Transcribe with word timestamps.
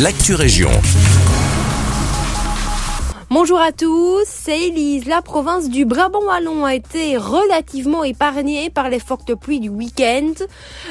l'actu 0.00 0.34
région. 0.34 0.70
Bonjour 3.30 3.58
à 3.58 3.72
tous, 3.72 4.24
c'est 4.26 4.68
Elise. 4.68 5.06
La 5.06 5.22
province 5.22 5.68
du 5.70 5.84
Brabant-Wallon 5.84 6.64
a 6.64 6.74
été 6.74 7.16
relativement 7.16 8.04
épargnée 8.04 8.68
par 8.68 8.90
les 8.90 8.98
fortes 8.98 9.34
pluies 9.34 9.60
du 9.60 9.68
week-end. 9.68 10.32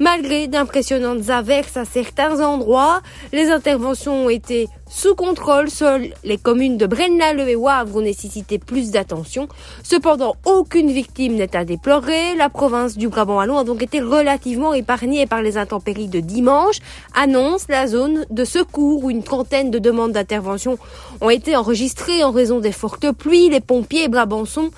Malgré 0.00 0.48
d'impressionnantes 0.48 1.30
averses 1.30 1.76
à 1.76 1.84
certains 1.84 2.40
endroits, 2.40 3.02
les 3.32 3.50
interventions 3.50 4.26
ont 4.26 4.30
été 4.30 4.68
sous 4.96 5.16
contrôle, 5.16 5.70
seules 5.70 6.14
les 6.22 6.38
communes 6.38 6.78
de 6.78 6.86
Braine-l'Alleud 6.86 7.48
et 7.48 7.56
Wavre 7.56 7.96
ont 7.96 8.00
nécessité 8.00 8.60
plus 8.60 8.92
d'attention. 8.92 9.48
Cependant, 9.82 10.36
aucune 10.44 10.92
victime 10.92 11.34
n'est 11.34 11.56
à 11.56 11.64
déplorer. 11.64 12.36
La 12.36 12.48
province 12.48 12.96
du 12.96 13.08
Brabant-Wallon 13.08 13.58
a 13.58 13.64
donc 13.64 13.82
été 13.82 14.00
relativement 14.00 14.72
épargnée 14.72 15.26
par 15.26 15.42
les 15.42 15.58
intempéries 15.58 16.06
de 16.06 16.20
dimanche, 16.20 16.76
annonce 17.12 17.66
la 17.68 17.88
zone 17.88 18.24
de 18.30 18.44
secours 18.44 19.02
où 19.02 19.10
une 19.10 19.24
trentaine 19.24 19.72
de 19.72 19.80
demandes 19.80 20.12
d'intervention 20.12 20.78
ont 21.20 21.30
été 21.30 21.56
enregistrées 21.56 22.22
en 22.22 22.30
raison 22.30 22.60
des 22.60 22.70
fortes 22.70 23.10
pluies. 23.10 23.50
Les 23.50 23.60
pompiers 23.60 24.06
brabançons 24.06 24.70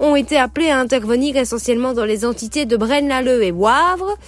ont 0.00 0.16
été 0.16 0.36
appelés 0.36 0.68
à 0.68 0.80
intervenir 0.80 1.38
essentiellement 1.38 1.94
dans 1.94 2.04
les 2.04 2.26
entités 2.26 2.66
de 2.66 2.76
Braine-l'Alleud 2.76 3.42
et 3.42 3.52
Wavre. 3.52 4.18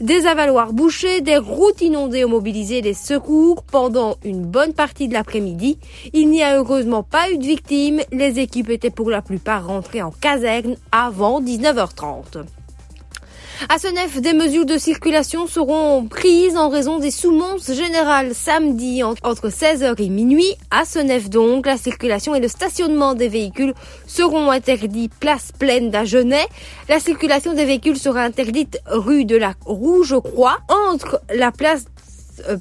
Des 0.00 0.26
avaloirs 0.26 0.72
bouchés, 0.72 1.20
des 1.20 1.36
routes 1.36 1.80
inondées 1.80 2.24
ont 2.24 2.30
mobilisé 2.30 2.80
les 2.80 2.94
secours 2.94 3.62
pendant 3.62 4.16
une 4.24 4.42
bonne 4.42 4.72
partie 4.72 5.06
de 5.06 5.12
l'après-midi. 5.12 5.78
Il 6.12 6.30
n'y 6.30 6.42
a 6.42 6.56
heureusement 6.56 7.04
pas 7.04 7.30
eu 7.30 7.38
de 7.38 7.44
victimes. 7.44 8.00
Les 8.10 8.40
équipes 8.40 8.70
étaient 8.70 8.90
pour 8.90 9.08
la 9.08 9.22
plupart 9.22 9.66
rentrées 9.66 10.02
en 10.02 10.10
caserne 10.10 10.76
avant 10.90 11.40
19h30. 11.40 12.44
À 13.68 13.78
Senef, 13.78 14.20
des 14.20 14.32
mesures 14.32 14.66
de 14.66 14.76
circulation 14.76 15.46
seront 15.46 16.06
prises 16.06 16.56
en 16.56 16.68
raison 16.68 16.98
des 16.98 17.10
soumonces 17.10 17.72
générales 17.72 18.34
samedi 18.34 19.02
entre 19.02 19.48
16h 19.48 19.94
et 20.02 20.08
minuit. 20.08 20.54
À 20.70 20.84
Senef 20.84 21.30
donc, 21.30 21.66
la 21.66 21.76
circulation 21.76 22.34
et 22.34 22.40
le 22.40 22.48
stationnement 22.48 23.14
des 23.14 23.28
véhicules 23.28 23.74
seront 24.06 24.50
interdits 24.50 25.08
place 25.08 25.52
pleine 25.58 25.90
d'Agenais. 25.90 26.46
La 26.88 27.00
circulation 27.00 27.54
des 27.54 27.64
véhicules 27.64 27.98
sera 27.98 28.22
interdite 28.22 28.80
rue 28.86 29.24
de 29.24 29.36
la 29.36 29.54
Rouge 29.64 30.16
Croix 30.22 30.58
entre 30.68 31.20
la 31.34 31.52
place 31.52 31.84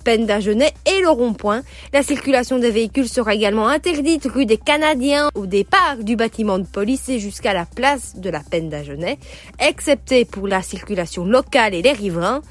peine 0.04 0.26
d'Agenais 0.26 0.74
et 0.86 1.02
le 1.02 1.10
rond-point. 1.10 1.62
La 1.94 2.04
circulation 2.04 2.60
des 2.60 2.72
véhicules 2.72 3.10
sera 3.10 3.34
également 3.34 3.68
interdite 3.68 4.26
rue 4.26 4.46
des 4.46 4.58
Canadiens 4.58 5.30
au 5.36 5.46
départ 5.46 5.98
du 6.00 6.16
bâtiment 6.16 6.60
de 6.60 6.66
police 6.66 7.10
et 7.10 7.20
jusqu'à 7.20 7.54
la 7.54 7.66
place 7.66 8.16
de 8.16 8.30
la 8.30 8.42
peine 8.42 8.70
d'Agenais, 8.70 9.18
excepté 9.60 10.26
pour 10.26 10.48
la 10.48 10.62
circulation 10.62 11.26
locale 11.26 11.74
et 11.74 11.82
les 11.82 11.92
riverains. 11.92 12.42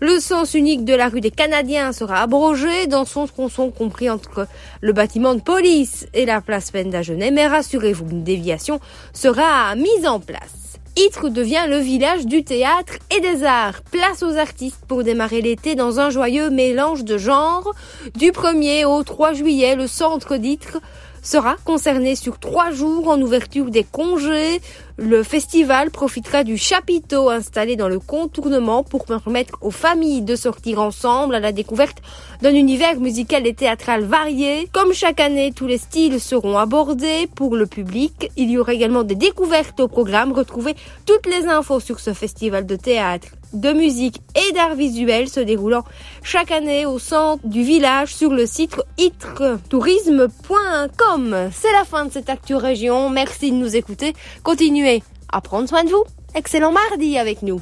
Le 0.00 0.18
sens 0.18 0.54
unique 0.54 0.84
de 0.84 0.94
la 0.94 1.08
rue 1.08 1.20
des 1.20 1.30
Canadiens 1.30 1.92
sera 1.92 2.22
abrogé 2.22 2.86
dans 2.86 3.04
son 3.04 3.26
tronçon 3.26 3.70
compris 3.70 4.08
entre 4.08 4.46
le 4.80 4.92
bâtiment 4.92 5.34
de 5.34 5.40
police 5.40 6.06
et 6.14 6.24
la 6.24 6.40
place 6.40 6.70
peine 6.70 6.90
d'Agenais, 6.90 7.30
mais 7.30 7.46
rassurez-vous, 7.46 8.08
une 8.10 8.24
déviation 8.24 8.80
sera 9.12 9.74
mise 9.74 10.06
en 10.06 10.20
place. 10.20 10.69
Ytre 11.06 11.30
devient 11.30 11.64
le 11.66 11.78
village 11.78 12.26
du 12.26 12.44
théâtre 12.44 12.98
et 13.16 13.20
des 13.20 13.42
arts. 13.44 13.80
Place 13.90 14.22
aux 14.22 14.36
artistes 14.36 14.84
pour 14.86 15.02
démarrer 15.02 15.40
l'été 15.40 15.74
dans 15.74 15.98
un 15.98 16.10
joyeux 16.10 16.50
mélange 16.50 17.04
de 17.04 17.16
genres. 17.16 17.72
Du 18.16 18.32
1er 18.32 18.84
au 18.84 19.02
3 19.02 19.32
juillet, 19.32 19.76
le 19.76 19.86
centre 19.86 20.36
d'Ytre 20.36 20.78
sera 21.22 21.56
concerné 21.64 22.16
sur 22.16 22.38
trois 22.38 22.70
jours 22.70 23.08
en 23.08 23.18
ouverture 23.20 23.70
des 23.70 23.84
congés. 23.84 24.60
Le 25.02 25.22
festival 25.22 25.90
profitera 25.90 26.44
du 26.44 26.58
chapiteau 26.58 27.30
installé 27.30 27.74
dans 27.74 27.88
le 27.88 27.98
contournement 27.98 28.84
pour 28.84 29.06
permettre 29.06 29.56
aux 29.62 29.70
familles 29.70 30.20
de 30.20 30.36
sortir 30.36 30.78
ensemble 30.78 31.34
à 31.34 31.40
la 31.40 31.52
découverte 31.52 32.02
d'un 32.42 32.54
univers 32.54 33.00
musical 33.00 33.46
et 33.46 33.54
théâtral 33.54 34.04
varié. 34.04 34.68
Comme 34.72 34.92
chaque 34.92 35.20
année, 35.20 35.52
tous 35.56 35.66
les 35.66 35.78
styles 35.78 36.20
seront 36.20 36.58
abordés 36.58 37.30
pour 37.34 37.56
le 37.56 37.64
public. 37.64 38.30
Il 38.36 38.50
y 38.50 38.58
aura 38.58 38.74
également 38.74 39.02
des 39.02 39.14
découvertes 39.14 39.80
au 39.80 39.88
programme. 39.88 40.32
Retrouvez 40.32 40.74
toutes 41.06 41.24
les 41.24 41.46
infos 41.46 41.80
sur 41.80 41.98
ce 41.98 42.12
festival 42.12 42.66
de 42.66 42.76
théâtre 42.76 43.28
de 43.52 43.72
musique 43.72 44.20
et 44.36 44.52
d'art 44.52 44.74
visuel 44.74 45.28
se 45.28 45.40
déroulant 45.40 45.84
chaque 46.22 46.52
année 46.52 46.86
au 46.86 47.00
centre 47.00 47.44
du 47.46 47.62
village 47.62 48.14
sur 48.14 48.30
le 48.30 48.46
site 48.46 48.76
itretourisme.com. 48.98 51.50
C'est 51.52 51.72
la 51.72 51.84
fin 51.84 52.04
de 52.04 52.12
cette 52.12 52.30
Actu 52.30 52.54
Région. 52.54 53.10
Merci 53.10 53.50
de 53.50 53.56
nous 53.56 53.74
écouter. 53.74 54.14
Continuez 54.42 54.89
à 55.32 55.40
prendre 55.40 55.68
soin 55.68 55.84
de 55.84 55.90
vous. 55.90 56.04
Excellent 56.34 56.72
mardi 56.72 57.18
avec 57.18 57.42
nous. 57.42 57.58